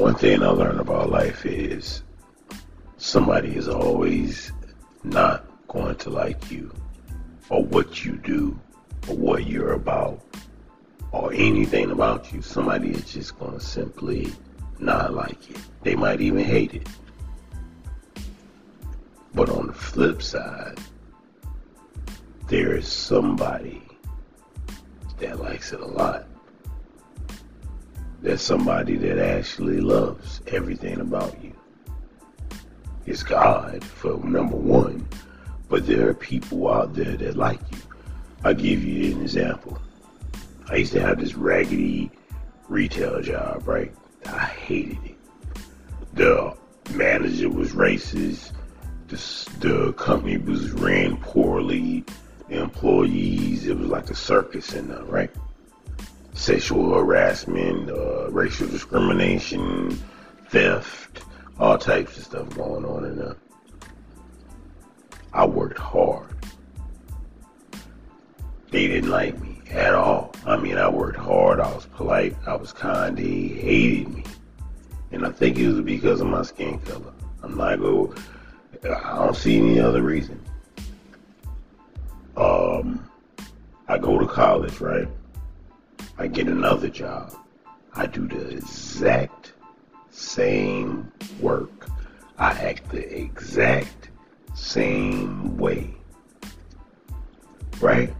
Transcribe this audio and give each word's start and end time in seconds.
one 0.00 0.14
thing 0.14 0.42
I 0.42 0.48
learned 0.48 0.80
about 0.80 1.10
life 1.10 1.44
is 1.44 2.02
somebody 2.96 3.54
is 3.54 3.68
always 3.68 4.50
not 5.04 5.44
going 5.68 5.94
to 5.96 6.08
like 6.08 6.50
you 6.50 6.74
or 7.50 7.62
what 7.64 8.02
you 8.02 8.16
do 8.16 8.58
or 9.08 9.14
what 9.14 9.46
you're 9.46 9.74
about 9.74 10.22
or 11.12 11.34
anything 11.34 11.90
about 11.90 12.32
you. 12.32 12.40
Somebody 12.40 12.92
is 12.92 13.12
just 13.12 13.38
going 13.38 13.52
to 13.52 13.60
simply 13.60 14.32
not 14.78 15.12
like 15.12 15.50
it. 15.50 15.58
They 15.82 15.96
might 15.96 16.22
even 16.22 16.44
hate 16.46 16.72
it. 16.72 16.88
But 19.34 19.50
on 19.50 19.66
the 19.66 19.74
flip 19.74 20.22
side, 20.22 20.80
there 22.48 22.74
is 22.74 22.88
somebody 22.88 23.82
that 25.18 25.38
likes 25.40 25.74
it 25.74 25.80
a 25.80 25.86
lot. 25.86 26.24
There's 28.22 28.42
somebody 28.42 28.96
that 28.96 29.18
actually 29.18 29.80
loves 29.80 30.42
everything 30.46 31.00
about 31.00 31.42
you. 31.42 31.54
It's 33.06 33.22
God 33.22 33.82
for 33.82 34.18
number 34.24 34.56
one, 34.56 35.08
but 35.70 35.86
there 35.86 36.08
are 36.08 36.14
people 36.14 36.70
out 36.70 36.94
there 36.94 37.16
that 37.16 37.36
like 37.36 37.60
you. 37.72 37.78
I'll 38.44 38.54
give 38.54 38.84
you 38.84 39.14
an 39.14 39.22
example. 39.22 39.78
I 40.68 40.76
used 40.76 40.92
to 40.92 41.00
have 41.00 41.18
this 41.18 41.34
raggedy 41.34 42.10
retail 42.68 43.22
job, 43.22 43.66
right? 43.66 43.92
I 44.26 44.44
hated 44.44 44.98
it. 45.04 45.16
The 46.12 46.54
manager 46.92 47.48
was 47.48 47.72
racist. 47.72 48.52
The, 49.08 49.16
the 49.60 49.92
company 49.94 50.36
was 50.36 50.72
ran 50.72 51.16
poorly. 51.16 52.04
The 52.48 52.60
employees, 52.60 53.66
it 53.66 53.78
was 53.78 53.88
like 53.88 54.10
a 54.10 54.14
circus 54.14 54.74
in 54.74 54.88
there, 54.88 55.04
right? 55.04 55.30
Sexual 56.32 56.94
harassment, 56.94 57.90
uh, 57.90 58.30
racial 58.30 58.66
discrimination, 58.68 59.90
theft, 60.48 61.22
all 61.58 61.76
types 61.76 62.16
of 62.16 62.24
stuff 62.24 62.56
going 62.56 62.84
on 62.84 63.04
in 63.04 63.16
there. 63.16 63.36
I 65.32 65.46
worked 65.46 65.78
hard. 65.78 66.26
They 68.70 68.86
didn't 68.86 69.10
like 69.10 69.38
me 69.40 69.60
at 69.70 69.94
all. 69.94 70.34
I 70.46 70.56
mean, 70.56 70.78
I 70.78 70.88
worked 70.88 71.18
hard. 71.18 71.60
I 71.60 71.72
was 71.72 71.86
polite. 71.86 72.36
I 72.46 72.54
was 72.56 72.72
kind. 72.72 73.16
They 73.16 73.48
hated 73.48 74.08
me. 74.08 74.24
And 75.12 75.26
I 75.26 75.30
think 75.30 75.58
it 75.58 75.68
was 75.68 75.80
because 75.80 76.20
of 76.20 76.28
my 76.28 76.42
skin 76.42 76.78
color. 76.80 77.12
I'm 77.42 77.56
not 77.56 77.80
go. 77.80 78.14
I 78.84 79.16
don't 79.16 79.36
see 79.36 79.58
any 79.58 79.80
other 79.80 80.02
reason. 80.02 80.40
Um, 82.36 83.08
I 83.88 83.98
go 83.98 84.18
to 84.18 84.26
college, 84.26 84.80
right? 84.80 85.08
I 86.20 86.26
get 86.26 86.48
another 86.48 86.90
job. 86.90 87.34
I 87.94 88.04
do 88.04 88.28
the 88.28 88.50
exact 88.50 89.54
same 90.10 91.10
work. 91.40 91.88
I 92.36 92.50
act 92.50 92.90
the 92.90 93.20
exact 93.22 94.10
same 94.52 95.56
way. 95.56 95.94
Right? 97.80 98.12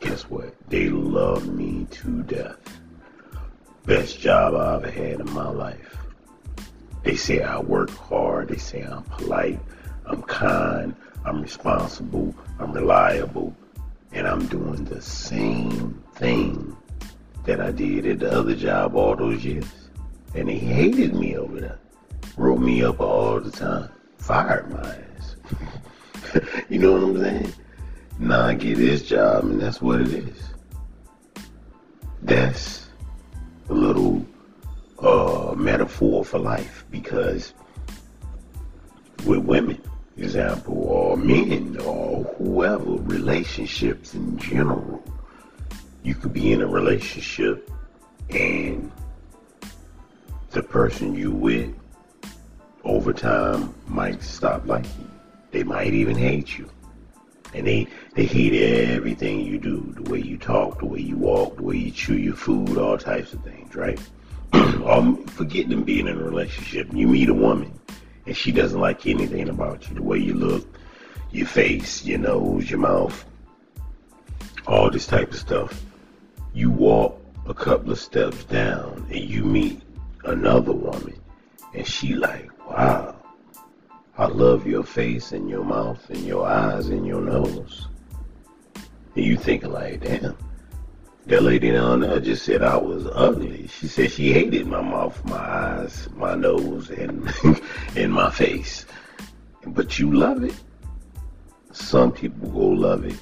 Guess 0.00 0.22
what? 0.22 0.52
They 0.68 0.88
love 0.88 1.46
me 1.46 1.86
to 1.92 2.24
death. 2.24 2.58
Best 3.86 4.18
job 4.18 4.56
I 4.56 4.74
ever 4.74 4.90
had 4.90 5.20
in 5.20 5.32
my 5.32 5.48
life. 5.48 5.96
They 7.04 7.14
say 7.14 7.40
I 7.40 7.60
work 7.60 7.90
hard. 7.90 8.48
They 8.48 8.56
say 8.56 8.82
I'm 8.82 9.04
polite. 9.04 9.60
I'm 10.06 10.22
kind. 10.22 10.96
I'm 11.24 11.40
responsible. 11.40 12.34
I'm 12.58 12.72
reliable. 12.72 13.54
And 14.10 14.26
I'm 14.26 14.44
doing 14.46 14.84
the 14.86 15.00
same 15.00 16.02
thing 16.16 16.76
that 17.44 17.60
I 17.60 17.70
did 17.70 18.06
at 18.06 18.20
the 18.20 18.30
other 18.30 18.54
job 18.54 18.94
all 18.94 19.16
those 19.16 19.44
years. 19.44 19.66
And 20.34 20.48
they 20.48 20.58
hated 20.58 21.14
me 21.14 21.36
over 21.36 21.60
there. 21.60 21.78
Wrote 22.36 22.60
me 22.60 22.82
up 22.82 23.00
all 23.00 23.40
the 23.40 23.50
time. 23.50 23.88
Fired 24.18 24.70
my 24.70 24.96
ass. 25.18 25.36
you 26.68 26.78
know 26.78 26.92
what 26.92 27.02
I'm 27.02 27.20
saying? 27.20 27.52
Now 28.18 28.42
I 28.42 28.54
get 28.54 28.76
this 28.76 29.02
job 29.02 29.44
and 29.44 29.60
that's 29.60 29.82
what 29.82 30.00
it 30.00 30.08
is. 30.08 30.42
That's 32.22 32.88
a 33.68 33.74
little 33.74 34.24
uh, 35.00 35.54
metaphor 35.56 36.24
for 36.24 36.38
life 36.38 36.84
because 36.90 37.52
with 39.26 39.40
women, 39.40 39.80
example, 40.16 40.84
or 40.84 41.16
men, 41.16 41.78
or 41.80 42.24
whoever, 42.38 42.84
relationships 42.84 44.14
in 44.14 44.36
general, 44.38 45.02
you 46.02 46.14
could 46.14 46.32
be 46.32 46.52
in 46.52 46.62
a 46.62 46.66
relationship 46.66 47.70
and 48.30 48.90
the 50.50 50.62
person 50.62 51.14
you 51.14 51.30
with 51.30 51.74
over 52.84 53.12
time 53.12 53.74
might 53.86 54.22
stop 54.22 54.66
liking 54.66 54.90
you. 55.00 55.10
They 55.50 55.62
might 55.62 55.92
even 55.94 56.16
hate 56.16 56.58
you. 56.58 56.68
And 57.54 57.66
they, 57.66 57.86
they 58.14 58.24
hate 58.24 58.54
everything 58.54 59.40
you 59.40 59.58
do, 59.58 59.94
the 59.96 60.10
way 60.10 60.20
you 60.20 60.38
talk, 60.38 60.78
the 60.78 60.86
way 60.86 61.00
you 61.00 61.16
walk, 61.16 61.56
the 61.56 61.62
way 61.62 61.76
you 61.76 61.90
chew 61.90 62.16
your 62.16 62.34
food, 62.34 62.78
all 62.78 62.96
types 62.96 63.34
of 63.34 63.44
things, 63.44 63.74
right? 63.74 64.00
um, 64.52 65.24
forget 65.26 65.68
them 65.68 65.84
being 65.84 66.08
in 66.08 66.18
a 66.18 66.24
relationship. 66.24 66.88
You 66.92 67.06
meet 67.06 67.28
a 67.28 67.34
woman 67.34 67.78
and 68.26 68.36
she 68.36 68.52
doesn't 68.52 68.80
like 68.80 69.06
anything 69.06 69.48
about 69.48 69.88
you, 69.88 69.94
the 69.94 70.02
way 70.02 70.18
you 70.18 70.34
look, 70.34 70.66
your 71.30 71.46
face, 71.46 72.04
your 72.04 72.18
nose, 72.18 72.70
your 72.70 72.78
mouth, 72.80 73.24
all 74.66 74.90
this 74.90 75.06
type 75.06 75.30
of 75.30 75.36
stuff. 75.38 75.82
You 76.54 76.70
walk 76.70 77.20
a 77.46 77.54
couple 77.54 77.92
of 77.92 77.98
steps 77.98 78.44
down 78.44 79.06
and 79.10 79.20
you 79.20 79.44
meet 79.44 79.80
another 80.24 80.72
woman 80.72 81.18
and 81.74 81.86
she 81.86 82.14
like, 82.14 82.50
wow, 82.68 83.16
I 84.18 84.26
love 84.26 84.66
your 84.66 84.84
face 84.84 85.32
and 85.32 85.48
your 85.48 85.64
mouth 85.64 86.10
and 86.10 86.20
your 86.20 86.46
eyes 86.46 86.88
and 86.88 87.06
your 87.06 87.20
nose. 87.20 87.88
And 89.14 89.24
you 89.24 89.36
thinking 89.36 89.72
like, 89.72 90.00
damn, 90.02 90.36
that 91.26 91.42
lady 91.42 91.70
down 91.70 92.00
there 92.00 92.20
just 92.20 92.44
said 92.44 92.62
I 92.62 92.76
was 92.76 93.06
ugly. 93.12 93.68
She 93.68 93.86
said 93.86 94.10
she 94.10 94.32
hated 94.32 94.66
my 94.66 94.82
mouth, 94.82 95.24
my 95.24 95.36
eyes, 95.36 96.08
my 96.14 96.34
nose, 96.34 96.90
and 96.90 97.32
and 97.96 98.12
my 98.12 98.30
face. 98.30 98.86
But 99.66 99.98
you 99.98 100.12
love 100.12 100.42
it. 100.42 100.54
Some 101.72 102.12
people 102.12 102.48
go 102.50 102.66
love 102.66 103.04
it, 103.04 103.18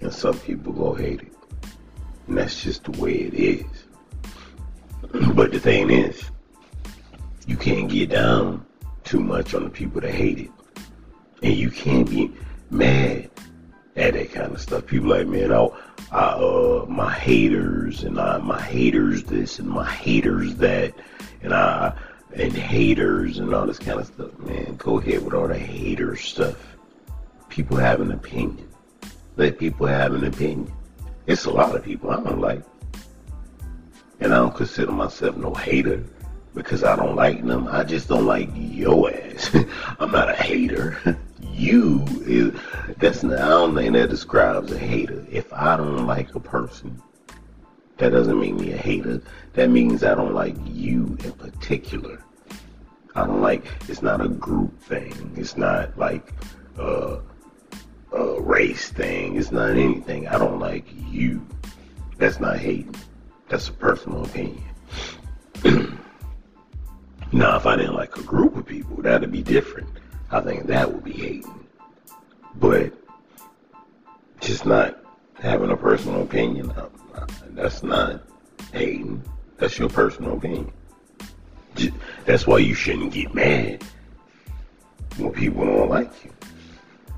and 0.00 0.12
some 0.12 0.38
people 0.40 0.72
go 0.72 0.92
hate 0.92 1.22
it. 1.22 1.33
And 2.26 2.38
that's 2.38 2.62
just 2.62 2.84
the 2.84 3.00
way 3.00 3.12
it 3.12 3.34
is. 3.34 3.64
But 5.34 5.52
the 5.52 5.60
thing 5.60 5.90
is, 5.90 6.30
you 7.46 7.56
can't 7.56 7.88
get 7.88 8.10
down 8.10 8.64
too 9.04 9.20
much 9.20 9.54
on 9.54 9.64
the 9.64 9.70
people 9.70 10.00
that 10.00 10.12
hate 10.12 10.38
it. 10.38 10.50
And 11.42 11.54
you 11.54 11.70
can't 11.70 12.08
be 12.08 12.32
mad 12.70 13.30
at 13.96 14.14
that 14.14 14.32
kind 14.32 14.52
of 14.52 14.60
stuff. 14.60 14.86
People 14.86 15.10
like, 15.10 15.26
man, 15.26 15.52
I, 15.52 15.68
I 16.10 16.30
uh, 16.32 16.86
my 16.88 17.12
haters 17.12 18.04
and 18.04 18.18
I, 18.18 18.38
my 18.38 18.60
haters 18.60 19.24
this 19.24 19.58
and 19.58 19.68
my 19.68 19.88
haters 19.88 20.54
that, 20.56 20.94
and 21.42 21.52
I, 21.52 21.94
and 22.34 22.52
haters 22.52 23.38
and 23.38 23.54
all 23.54 23.66
this 23.66 23.78
kind 23.78 24.00
of 24.00 24.06
stuff. 24.06 24.36
Man, 24.38 24.76
go 24.76 24.98
ahead 24.98 25.24
with 25.24 25.34
all 25.34 25.48
the 25.48 25.58
hater 25.58 26.16
stuff. 26.16 26.56
People 27.48 27.76
have 27.76 28.00
an 28.00 28.10
opinion. 28.10 28.68
Let 29.36 29.58
people 29.58 29.86
have 29.86 30.14
an 30.14 30.24
opinion. 30.24 30.72
It's 31.26 31.46
a 31.46 31.50
lot 31.50 31.74
of 31.74 31.82
people 31.82 32.10
I 32.10 32.16
don't 32.16 32.40
like. 32.40 32.62
And 34.20 34.32
I 34.32 34.36
don't 34.36 34.54
consider 34.54 34.92
myself 34.92 35.36
no 35.36 35.54
hater 35.54 36.04
because 36.54 36.84
I 36.84 36.96
don't 36.96 37.16
like 37.16 37.44
them. 37.44 37.66
I 37.68 37.84
just 37.84 38.08
don't 38.08 38.26
like 38.26 38.48
your 38.54 39.12
ass. 39.12 39.54
I'm 39.98 40.12
not 40.12 40.30
a 40.30 40.34
hater. 40.34 41.18
you 41.52 42.04
is 42.22 42.52
that's 42.98 43.22
not, 43.22 43.38
I 43.38 43.48
don't 43.48 43.74
think 43.74 43.92
that 43.94 44.10
describes 44.10 44.72
a 44.72 44.78
hater. 44.78 45.26
If 45.30 45.52
I 45.52 45.76
don't 45.76 46.06
like 46.06 46.34
a 46.34 46.40
person, 46.40 47.00
that 47.98 48.10
doesn't 48.10 48.38
make 48.38 48.54
me 48.54 48.72
a 48.72 48.76
hater. 48.76 49.22
That 49.54 49.70
means 49.70 50.04
I 50.04 50.14
don't 50.14 50.34
like 50.34 50.56
you 50.64 51.16
in 51.24 51.32
particular. 51.32 52.18
I 53.14 53.26
don't 53.26 53.40
like. 53.40 53.66
It's 53.88 54.02
not 54.02 54.20
a 54.20 54.28
group 54.28 54.80
thing. 54.82 55.32
It's 55.36 55.56
not 55.56 55.96
like 55.96 56.32
a, 56.78 57.20
a 58.14 58.40
race 58.40 58.90
thing. 58.90 59.36
It's 59.36 59.52
not 59.52 59.70
anything. 59.70 60.28
I 60.28 60.38
don't 60.38 60.58
like 60.60 60.86
you. 61.10 61.44
That's 62.18 62.40
not 62.40 62.58
hating. 62.58 62.94
That's 63.48 63.68
a 63.68 63.72
personal 63.72 64.24
opinion. 64.24 64.62
now, 67.32 67.56
if 67.56 67.66
I 67.66 67.76
didn't 67.76 67.94
like 67.94 68.16
a 68.16 68.22
group 68.22 68.56
of 68.56 68.66
people, 68.66 68.96
that'd 69.02 69.30
be 69.32 69.42
different. 69.42 69.88
I 70.30 70.40
think 70.40 70.66
that 70.66 70.92
would 70.92 71.04
be 71.04 71.12
hating. 71.12 71.66
But 72.56 72.92
just 74.40 74.64
not 74.64 74.98
having 75.40 75.70
a 75.70 75.76
personal 75.76 76.22
opinion, 76.22 76.72
that's 77.50 77.82
not 77.82 78.22
hating. 78.72 79.22
That's 79.58 79.78
your 79.78 79.88
personal 79.88 80.36
opinion. 80.36 80.72
That's 82.24 82.46
why 82.46 82.58
you 82.58 82.74
shouldn't 82.74 83.12
get 83.12 83.34
mad 83.34 83.82
when 85.16 85.32
people 85.32 85.64
don't 85.64 85.90
like 85.90 86.24
you. 86.24 86.30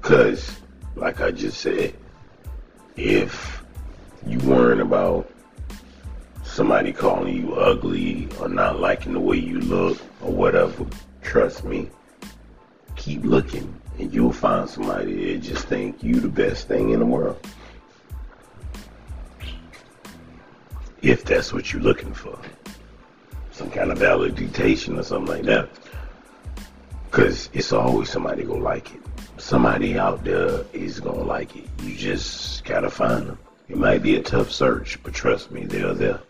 Because, 0.00 0.60
like 1.00 1.22
I 1.22 1.30
just 1.30 1.60
said, 1.60 1.94
if 2.94 3.64
you 4.26 4.38
worrying 4.40 4.82
about 4.82 5.30
somebody 6.44 6.92
calling 6.92 7.34
you 7.34 7.54
ugly 7.54 8.28
or 8.38 8.50
not 8.50 8.80
liking 8.80 9.14
the 9.14 9.20
way 9.20 9.38
you 9.38 9.60
look 9.60 9.98
or 10.20 10.30
whatever, 10.30 10.86
trust 11.22 11.64
me, 11.64 11.88
keep 12.96 13.24
looking 13.24 13.74
and 13.98 14.12
you'll 14.12 14.32
find 14.32 14.68
somebody 14.68 15.32
that 15.32 15.42
just 15.42 15.66
think 15.68 16.02
you 16.02 16.20
the 16.20 16.28
best 16.28 16.68
thing 16.68 16.90
in 16.90 17.00
the 17.00 17.06
world. 17.06 17.40
If 21.00 21.24
that's 21.24 21.50
what 21.50 21.72
you're 21.72 21.80
looking 21.80 22.12
for. 22.12 22.38
Some 23.52 23.70
kind 23.70 23.90
of 23.90 23.98
validation 23.98 24.98
or 24.98 25.02
something 25.02 25.34
like 25.34 25.44
that. 25.44 25.70
Cause 27.10 27.48
it's 27.54 27.72
always 27.72 28.10
somebody 28.10 28.44
gonna 28.44 28.62
like 28.62 28.94
it. 28.94 29.00
Somebody 29.50 29.98
out 29.98 30.22
there 30.22 30.64
is 30.72 31.00
gonna 31.00 31.24
like 31.24 31.56
it. 31.56 31.64
You 31.82 31.96
just 31.96 32.62
gotta 32.62 32.88
find 32.88 33.26
them. 33.26 33.38
It 33.68 33.78
might 33.78 34.00
be 34.00 34.14
a 34.14 34.22
tough 34.22 34.52
search, 34.52 35.02
but 35.02 35.12
trust 35.12 35.50
me, 35.50 35.64
they're 35.64 35.92
there. 35.92 36.20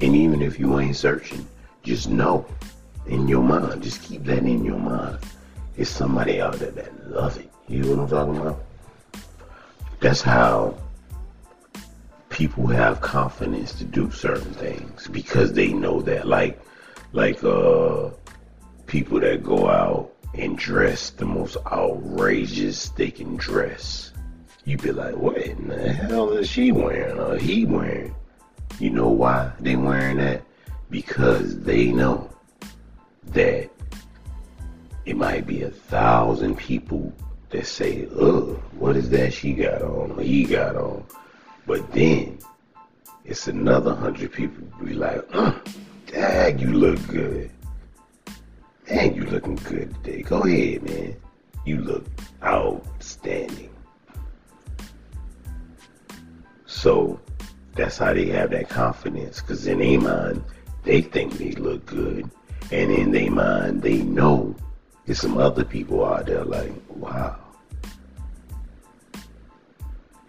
And 0.00 0.16
even 0.16 0.42
if 0.42 0.58
you 0.58 0.80
ain't 0.80 0.96
searching, 0.96 1.46
just 1.84 2.10
know 2.10 2.44
in 3.06 3.28
your 3.28 3.44
mind, 3.44 3.84
just 3.84 4.02
keep 4.02 4.24
that 4.24 4.38
in 4.38 4.64
your 4.64 4.80
mind. 4.80 5.18
It's 5.76 5.90
somebody 5.90 6.40
out 6.40 6.54
there 6.54 6.72
that 6.72 7.08
loves 7.08 7.36
it. 7.36 7.48
You 7.68 7.84
know 7.84 7.90
what 7.90 7.98
I'm 8.00 8.08
talking 8.08 8.36
about? 8.40 8.64
That's 10.00 10.20
how 10.20 10.74
people 12.30 12.66
have 12.66 13.00
confidence 13.00 13.74
to 13.74 13.84
do 13.84 14.10
certain 14.10 14.54
things 14.54 15.06
because 15.06 15.52
they 15.52 15.72
know 15.72 16.02
that 16.02 16.26
like 16.26 16.60
like 17.12 17.44
uh 17.44 18.10
people 18.88 19.20
that 19.20 19.44
go 19.44 19.68
out 19.68 20.10
and 20.34 20.56
dress 20.56 21.10
the 21.10 21.24
most 21.24 21.56
outrageous 21.66 22.90
they 22.90 23.10
can 23.10 23.36
dress. 23.36 24.12
You 24.64 24.76
be 24.76 24.92
like, 24.92 25.16
what 25.16 25.38
in 25.38 25.68
the 25.68 25.92
hell 25.92 26.30
is 26.32 26.48
she 26.48 26.70
wearing 26.72 27.18
or 27.18 27.36
he 27.36 27.64
wearing? 27.64 28.14
You 28.78 28.90
know 28.90 29.08
why 29.08 29.52
they 29.60 29.76
wearing 29.76 30.18
that? 30.18 30.42
Because 30.90 31.60
they 31.60 31.86
know 31.86 32.30
that 33.28 33.70
it 35.04 35.16
might 35.16 35.46
be 35.46 35.62
a 35.62 35.70
thousand 35.70 36.56
people 36.56 37.12
that 37.50 37.66
say, 37.66 38.06
ugh, 38.18 38.60
what 38.78 38.96
is 38.96 39.10
that 39.10 39.32
she 39.32 39.52
got 39.52 39.82
on 39.82 40.12
or 40.12 40.22
he 40.22 40.44
got 40.44 40.76
on? 40.76 41.04
But 41.66 41.90
then 41.92 42.38
it's 43.24 43.48
another 43.48 43.94
hundred 43.94 44.32
people 44.32 44.64
be 44.84 44.94
like, 44.94 45.24
uh, 45.32 45.58
dang, 46.06 46.58
you 46.58 46.72
look 46.72 47.04
good. 47.08 47.50
Man, 48.90 49.14
you 49.14 49.24
looking 49.26 49.54
good 49.54 49.94
today. 50.02 50.22
Go 50.22 50.42
ahead, 50.42 50.82
man. 50.82 51.14
You 51.64 51.80
look 51.80 52.06
outstanding. 52.42 53.70
So 56.66 57.20
that's 57.74 57.98
how 57.98 58.12
they 58.14 58.26
have 58.26 58.50
that 58.50 58.68
confidence. 58.68 59.40
Because 59.40 59.68
in 59.68 59.78
their 59.78 60.00
mind, 60.00 60.42
they 60.82 61.02
think 61.02 61.34
they 61.34 61.52
look 61.52 61.86
good. 61.86 62.28
And 62.72 62.90
in 62.90 63.12
their 63.12 63.30
mind, 63.30 63.82
they 63.82 63.98
know 63.98 64.56
there's 65.06 65.20
some 65.20 65.38
other 65.38 65.64
people 65.64 66.04
out 66.04 66.26
there 66.26 66.44
like, 66.44 66.72
wow. 66.88 67.36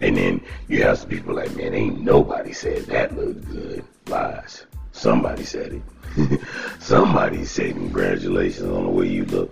And 0.01 0.17
then 0.17 0.41
you 0.67 0.83
have 0.83 0.99
some 0.99 1.09
people 1.09 1.33
like, 1.33 1.55
man, 1.55 1.73
ain't 1.73 2.01
nobody 2.01 2.53
said 2.53 2.83
that 2.85 3.15
looked 3.15 3.49
good. 3.49 3.83
Lies. 4.07 4.65
Somebody 5.01 5.45
said 5.45 5.81
it. 5.81 6.41
somebody 6.79 7.43
said 7.43 7.73
congratulations 7.73 8.69
on 8.69 8.83
the 8.83 8.89
way 8.91 9.07
you 9.07 9.25
look. 9.25 9.51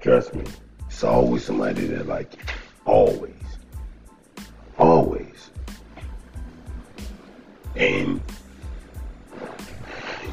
Trust 0.00 0.34
me. 0.34 0.46
It's 0.86 1.04
always 1.04 1.44
somebody 1.44 1.88
that 1.88 2.06
like 2.06 2.32
you. 2.32 2.40
Always. 2.86 3.34
Always. 4.78 5.50
And 7.76 8.22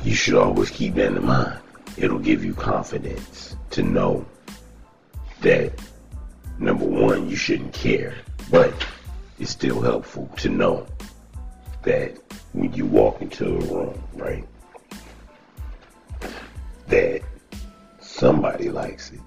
you 0.05 0.15
should 0.15 0.35
always 0.35 0.69
keep 0.69 0.93
that 0.93 1.07
in 1.07 1.25
mind. 1.25 1.59
It'll 1.97 2.17
give 2.17 2.45
you 2.45 2.53
confidence 2.53 3.57
to 3.71 3.83
know 3.83 4.25
that 5.41 5.73
number 6.59 6.85
one, 6.85 7.29
you 7.29 7.35
shouldn't 7.35 7.73
care, 7.73 8.15
but 8.49 8.73
it's 9.37 9.51
still 9.51 9.81
helpful 9.81 10.31
to 10.37 10.47
know 10.47 10.87
that 11.83 12.24
when 12.55 12.73
you 12.73 12.85
walk 12.85 13.21
into 13.21 13.45
a 13.45 13.59
room, 13.73 14.01
right, 14.13 14.47
that 16.87 17.21
somebody 17.99 18.69
likes 18.69 19.11
it. 19.11 19.19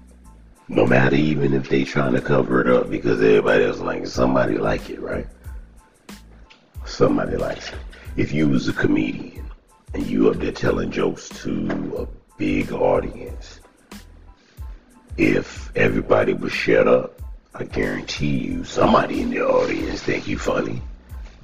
No 0.67 0.85
matter 0.85 1.15
even 1.15 1.53
if 1.53 1.69
they 1.69 1.83
trying 1.83 2.13
to 2.13 2.21
cover 2.21 2.61
it 2.61 2.67
up 2.67 2.89
because 2.89 3.21
everybody 3.21 3.63
else 3.63 3.79
likes 3.79 4.09
it, 4.09 4.11
somebody 4.11 4.57
like 4.57 4.89
it, 4.89 4.99
right? 4.99 5.27
Somebody 6.85 7.37
likes 7.37 7.69
it 7.69 7.79
if 8.19 8.33
you 8.33 8.49
was 8.49 8.67
a 8.67 8.73
comedian 8.73 9.49
and 9.93 10.05
you 10.05 10.29
up 10.29 10.37
there 10.37 10.51
telling 10.51 10.91
jokes 10.91 11.29
to 11.29 11.95
a 11.97 12.37
big 12.37 12.71
audience, 12.71 13.59
if 15.17 15.71
everybody 15.75 16.33
was 16.33 16.51
shut 16.51 16.87
up, 16.87 17.21
I 17.55 17.63
guarantee 17.63 18.37
you 18.37 18.63
somebody 18.63 19.21
in 19.21 19.29
the 19.29 19.41
audience 19.41 20.01
think 20.01 20.27
you 20.27 20.37
funny. 20.37 20.81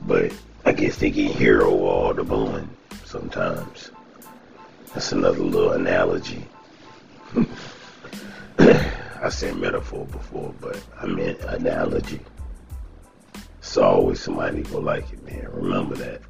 But 0.05 0.33
I 0.65 0.71
guess 0.71 0.97
they 0.97 1.11
hear 1.11 1.61
over 1.61 1.85
all 1.85 2.13
the 2.13 2.23
booing 2.23 2.67
sometimes. 3.03 3.91
That's 4.93 5.11
another 5.11 5.39
little 5.39 5.73
analogy. 5.73 6.43
I 8.57 9.29
said 9.29 9.57
metaphor 9.57 10.05
before, 10.07 10.53
but 10.59 10.81
I 10.99 11.05
meant 11.05 11.39
analogy. 11.41 12.19
It's 13.59 13.77
always 13.77 14.19
somebody 14.21 14.63
who 14.63 14.79
like 14.79 15.11
it, 15.13 15.23
man. 15.23 15.47
Remember 15.51 15.95
that. 15.95 16.21